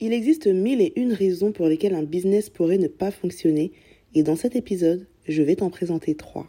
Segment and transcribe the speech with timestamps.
[0.00, 3.72] Il existe mille et une raisons pour lesquelles un business pourrait ne pas fonctionner
[4.14, 6.46] et dans cet épisode, je vais t'en présenter trois.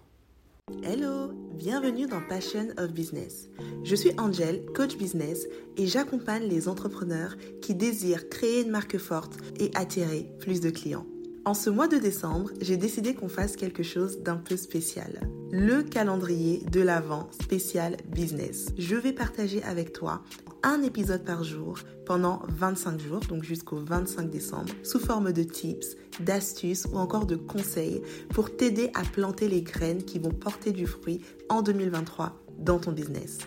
[0.83, 3.49] Hello, bienvenue dans Passion of Business.
[3.83, 9.38] Je suis Angel, coach business et j'accompagne les entrepreneurs qui désirent créer une marque forte
[9.60, 11.08] et attirer plus de clients.
[11.44, 15.22] En ce mois de décembre, j'ai décidé qu'on fasse quelque chose d'un peu spécial.
[15.52, 18.68] Le calendrier de l'Avent spécial business.
[18.77, 20.22] Je vais partager avec toi
[20.62, 25.98] un épisode par jour pendant 25 jours, donc jusqu'au 25 décembre, sous forme de tips,
[26.20, 30.85] d'astuces ou encore de conseils pour t'aider à planter les graines qui vont porter du
[30.85, 33.40] fruit en 2023 dans ton business.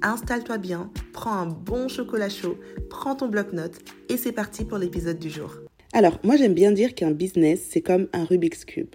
[0.00, 5.18] Installe-toi bien, prends un bon chocolat chaud, prends ton bloc-notes et c'est parti pour l'épisode
[5.18, 5.56] du jour.
[5.92, 8.94] Alors, moi j'aime bien dire qu'un business, c'est comme un Rubik's Cube.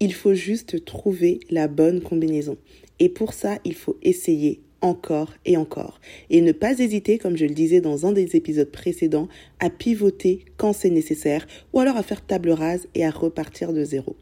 [0.00, 2.56] Il faut juste trouver la bonne combinaison.
[3.00, 6.00] Et pour ça, il faut essayer encore et encore.
[6.30, 10.44] Et ne pas hésiter, comme je le disais dans un des épisodes précédents, à pivoter
[10.56, 14.16] quand c'est nécessaire ou alors à faire table rase et à repartir de zéro.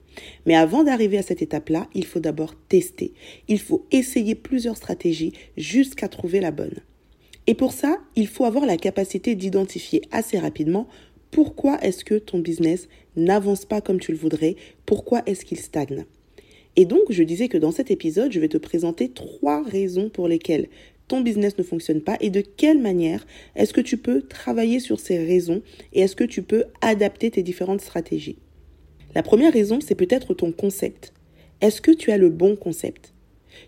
[0.46, 3.12] Mais avant d'arriver à cette étape-là, il faut d'abord tester.
[3.48, 6.80] Il faut essayer plusieurs stratégies jusqu'à trouver la bonne.
[7.46, 10.88] Et pour ça, il faut avoir la capacité d'identifier assez rapidement
[11.36, 14.56] pourquoi est-ce que ton business n'avance pas comme tu le voudrais,
[14.86, 16.06] pourquoi est-ce qu'il stagne?
[16.76, 20.28] Et donc, je disais que dans cet épisode, je vais te présenter trois raisons pour
[20.28, 20.68] lesquelles
[21.08, 24.98] ton business ne fonctionne pas et de quelle manière est-ce que tu peux travailler sur
[24.98, 25.60] ces raisons
[25.92, 28.38] et est-ce que tu peux adapter tes différentes stratégies?
[29.14, 31.12] La première raison, c'est peut-être ton concept.
[31.60, 33.12] Est-ce que tu as le bon concept?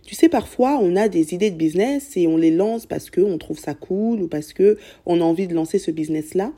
[0.06, 3.36] Tu sais, parfois, on a des idées de business et on les lance parce qu'on
[3.36, 6.52] trouve ça cool ou parce qu'on a envie de lancer ce business-là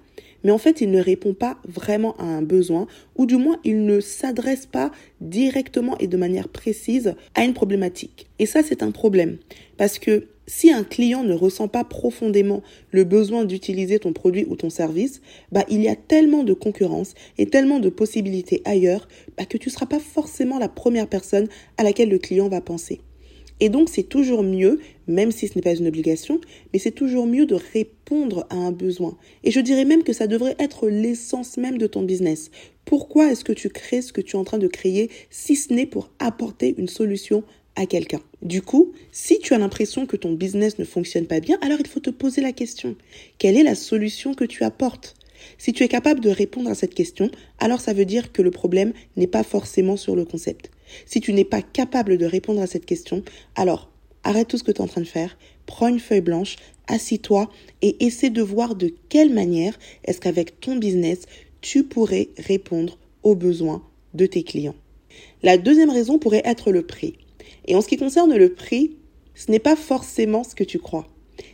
[0.45, 3.85] mais en fait, il ne répond pas vraiment à un besoin, ou du moins, il
[3.85, 8.29] ne s'adresse pas directement et de manière précise à une problématique.
[8.39, 9.39] Et ça, c'est un problème,
[9.77, 14.57] parce que si un client ne ressent pas profondément le besoin d'utiliser ton produit ou
[14.57, 15.21] ton service,
[15.53, 19.07] bah, il y a tellement de concurrence et tellement de possibilités ailleurs
[19.39, 21.47] bah, que tu ne seras pas forcément la première personne
[21.79, 23.01] à laquelle le client va penser.
[23.61, 26.41] Et donc, c'est toujours mieux, même si ce n'est pas une obligation,
[26.73, 29.17] mais c'est toujours mieux de répondre à un besoin.
[29.45, 32.51] Et je dirais même que ça devrait être l'essence même de ton business.
[32.85, 35.73] Pourquoi est-ce que tu crées ce que tu es en train de créer si ce
[35.73, 37.45] n'est pour apporter une solution
[37.77, 38.21] à quelqu'un?
[38.43, 41.87] Du coup, si tu as l'impression que ton business ne fonctionne pas bien, alors il
[41.87, 42.97] faut te poser la question.
[43.39, 45.15] Quelle est la solution que tu apportes?
[45.59, 48.51] Si tu es capable de répondre à cette question, alors ça veut dire que le
[48.51, 50.71] problème n'est pas forcément sur le concept.
[51.07, 53.23] Si tu n'es pas capable de répondre à cette question,
[53.55, 53.91] alors
[54.25, 55.37] arrête tout ce que tu es en train de faire,
[55.67, 56.57] prends une feuille blanche,
[56.89, 57.49] assis-toi
[57.83, 61.21] et essaie de voir de quelle manière est-ce qu'avec ton business,
[61.61, 63.83] tu pourrais répondre aux besoins
[64.15, 64.75] de tes clients.
[65.43, 67.15] La deuxième raison pourrait être le prix.
[67.67, 68.97] Et en ce qui concerne le prix,
[69.35, 71.07] ce n'est pas forcément ce que tu crois.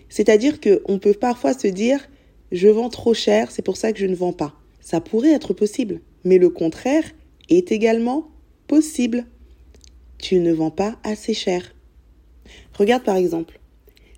[0.09, 2.09] C'est-à-dire qu'on peut parfois se dire
[2.53, 4.55] je vends trop cher, c'est pour ça que je ne vends pas.
[4.81, 7.05] Ça pourrait être possible, mais le contraire
[7.49, 8.29] est également
[8.67, 9.27] possible.
[10.19, 11.75] Tu ne vends pas assez cher.
[12.75, 13.59] Regarde par exemple,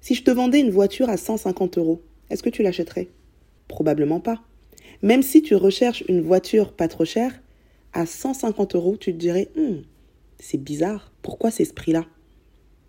[0.00, 3.08] si je te vendais une voiture à 150 euros, est-ce que tu l'achèterais?
[3.66, 4.42] Probablement pas.
[5.02, 7.32] Même si tu recherches une voiture pas trop chère,
[7.92, 9.82] à 150 euros, tu te dirais, hum,
[10.38, 12.06] c'est bizarre, pourquoi c'est ce prix-là?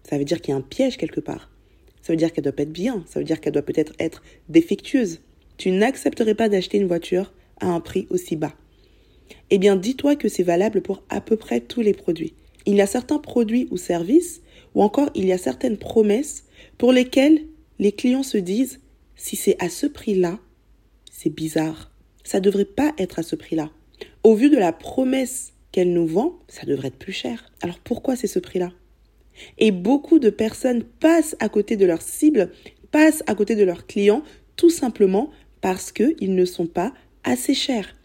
[0.03, 1.49] Ça veut dire qu'il y a un piège quelque part.
[2.01, 4.23] Ça veut dire qu'elle doit pas être bien, ça veut dire qu'elle doit peut-être être
[4.47, 5.19] défectueuse.
[5.59, 8.53] Tu n'accepterais pas d'acheter une voiture à un prix aussi bas.
[9.49, 12.33] Eh bien, dis-toi que c'est valable pour à peu près tous les produits.
[12.65, 14.41] Il y a certains produits ou services,
[14.73, 16.45] ou encore il y a certaines promesses
[16.77, 17.41] pour lesquelles
[17.77, 18.79] les clients se disent
[19.17, 20.39] si c'est à ce prix-là,
[21.11, 21.91] c'est bizarre.
[22.23, 23.69] Ça ne devrait pas être à ce prix-là.
[24.23, 27.51] Au vu de la promesse qu'elle nous vend, ça devrait être plus cher.
[27.61, 28.71] Alors pourquoi c'est ce prix-là?
[29.57, 32.49] Et beaucoup de personnes passent à côté de leur cible,
[32.91, 34.23] passent à côté de leurs clients,
[34.55, 35.31] tout simplement
[35.61, 36.93] parce qu'ils ne sont pas
[37.23, 37.95] assez chers.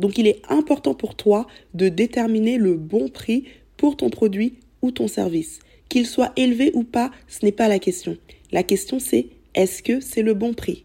[0.00, 3.44] Donc il est important pour toi de déterminer le bon prix
[3.76, 5.60] pour ton produit ou ton service.
[5.88, 8.16] Qu'il soit élevé ou pas, ce n'est pas la question.
[8.50, 10.84] La question c'est est-ce que c'est le bon prix?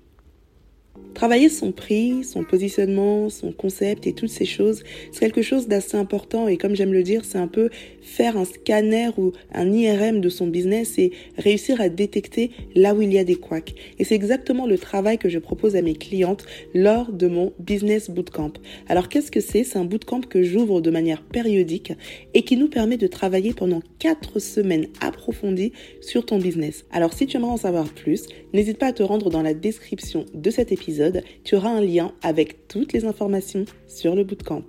[1.17, 5.97] Travailler son prix, son positionnement, son concept et toutes ces choses, c'est quelque chose d'assez
[5.97, 7.71] important et comme j'aime le dire, c'est un peu
[8.03, 13.01] faire un scanner ou un IRM de son business et réussir à détecter là où
[13.01, 13.73] il y a des couacs.
[13.97, 16.45] Et c'est exactement le travail que je propose à mes clientes
[16.75, 18.53] lors de mon business bootcamp.
[18.87, 19.63] Alors qu'est-ce que c'est?
[19.63, 21.93] C'est un bootcamp que j'ouvre de manière périodique
[22.35, 26.85] et qui nous permet de travailler pendant 4 semaines approfondies sur ton business.
[26.91, 30.23] Alors si tu aimerais en savoir plus, n'hésite pas à te rendre dans la description
[30.35, 31.06] de cet épisode
[31.43, 34.63] tu auras un lien avec toutes les informations sur le bootcamp.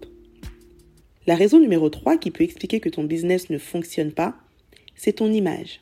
[1.27, 4.37] La raison numéro 3 qui peut expliquer que ton business ne fonctionne pas,
[4.97, 5.81] c'est ton image.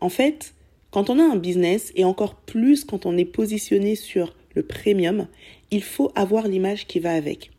[0.00, 0.54] En fait,
[0.90, 5.28] quand on a un business, et encore plus quand on est positionné sur le premium,
[5.70, 7.50] il faut avoir l'image qui va avec.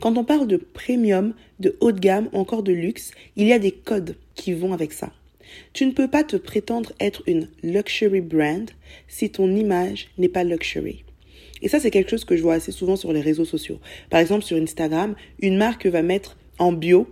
[0.00, 3.52] Quand on parle de premium, de haut de gamme ou encore de luxe, il y
[3.52, 5.12] a des codes qui vont avec ça.
[5.72, 8.70] Tu ne peux pas te prétendre être une luxury brand
[9.06, 11.04] si ton image n'est pas luxury.
[11.62, 13.80] Et ça, c'est quelque chose que je vois assez souvent sur les réseaux sociaux.
[14.10, 17.08] Par exemple, sur Instagram, une marque va mettre en bio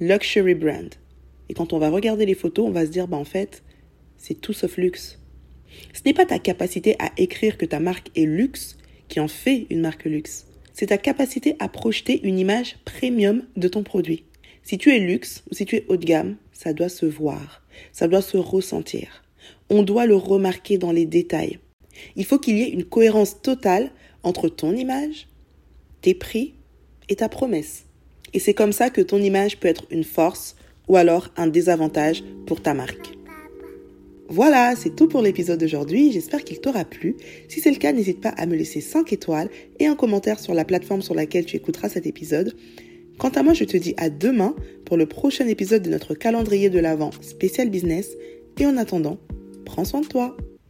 [0.00, 0.94] luxury brand.
[1.48, 3.62] Et quand on va regarder les photos, on va se dire, bah en fait,
[4.16, 5.18] c'est tout sauf luxe.
[5.92, 8.76] Ce n'est pas ta capacité à écrire que ta marque est luxe
[9.08, 10.46] qui en fait une marque luxe.
[10.72, 14.24] C'est ta capacité à projeter une image premium de ton produit.
[14.62, 17.62] Si tu es luxe ou si tu es haut de gamme, ça doit se voir,
[17.92, 19.24] ça doit se ressentir.
[19.68, 21.58] On doit le remarquer dans les détails.
[22.16, 23.90] Il faut qu'il y ait une cohérence totale
[24.22, 25.28] entre ton image,
[26.02, 26.54] tes prix
[27.08, 27.84] et ta promesse.
[28.32, 30.56] Et c'est comme ça que ton image peut être une force
[30.88, 33.20] ou alors un désavantage pour ta marque.
[34.28, 36.12] Voilà, c'est tout pour l'épisode d'aujourd'hui.
[36.12, 37.16] J'espère qu'il t'aura plu.
[37.48, 39.50] Si c'est le cas, n'hésite pas à me laisser 5 étoiles
[39.80, 42.54] et un commentaire sur la plateforme sur laquelle tu écouteras cet épisode.
[43.18, 44.54] Quant à moi, je te dis à demain
[44.84, 48.10] pour le prochain épisode de notre calendrier de l'Avent spécial business.
[48.60, 49.18] Et en attendant,
[49.64, 50.36] prends soin de toi.